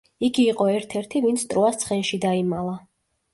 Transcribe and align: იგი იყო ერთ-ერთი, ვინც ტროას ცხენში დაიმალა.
იგი 0.27 0.45
იყო 0.53 0.65
ერთ-ერთი, 0.77 1.21
ვინც 1.25 1.43
ტროას 1.51 1.79
ცხენში 1.83 2.21
დაიმალა. 2.25 2.75